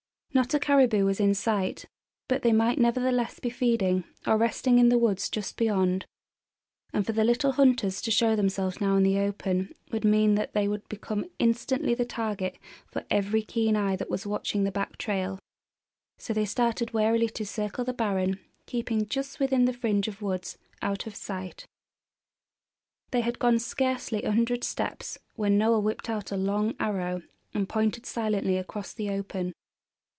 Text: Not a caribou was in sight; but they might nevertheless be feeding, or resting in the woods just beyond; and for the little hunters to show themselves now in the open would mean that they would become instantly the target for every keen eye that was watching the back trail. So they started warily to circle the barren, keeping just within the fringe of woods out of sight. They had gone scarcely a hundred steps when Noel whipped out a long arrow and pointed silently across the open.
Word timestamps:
Not 0.33 0.53
a 0.53 0.59
caribou 0.59 1.03
was 1.03 1.19
in 1.19 1.33
sight; 1.35 1.87
but 2.29 2.41
they 2.41 2.53
might 2.53 2.79
nevertheless 2.79 3.41
be 3.41 3.49
feeding, 3.49 4.05
or 4.25 4.37
resting 4.37 4.79
in 4.79 4.87
the 4.87 4.97
woods 4.97 5.29
just 5.29 5.57
beyond; 5.57 6.05
and 6.93 7.05
for 7.05 7.11
the 7.11 7.25
little 7.25 7.51
hunters 7.51 8.01
to 8.01 8.11
show 8.11 8.33
themselves 8.33 8.79
now 8.79 8.95
in 8.95 9.03
the 9.03 9.19
open 9.19 9.75
would 9.91 10.05
mean 10.05 10.35
that 10.35 10.53
they 10.53 10.69
would 10.69 10.87
become 10.87 11.25
instantly 11.37 11.93
the 11.93 12.05
target 12.05 12.57
for 12.87 13.03
every 13.11 13.41
keen 13.43 13.75
eye 13.75 13.97
that 13.97 14.09
was 14.09 14.25
watching 14.25 14.63
the 14.63 14.71
back 14.71 14.95
trail. 14.97 15.37
So 16.17 16.31
they 16.33 16.45
started 16.45 16.93
warily 16.93 17.27
to 17.31 17.45
circle 17.45 17.83
the 17.83 17.91
barren, 17.91 18.39
keeping 18.65 19.07
just 19.09 19.37
within 19.37 19.65
the 19.65 19.73
fringe 19.73 20.07
of 20.07 20.21
woods 20.21 20.57
out 20.81 21.05
of 21.05 21.13
sight. 21.13 21.65
They 23.11 23.19
had 23.21 23.37
gone 23.37 23.59
scarcely 23.59 24.23
a 24.23 24.31
hundred 24.31 24.63
steps 24.63 25.17
when 25.35 25.57
Noel 25.57 25.81
whipped 25.81 26.09
out 26.09 26.31
a 26.31 26.37
long 26.37 26.73
arrow 26.79 27.21
and 27.53 27.67
pointed 27.67 28.05
silently 28.05 28.55
across 28.55 28.93
the 28.93 29.09
open. 29.09 29.51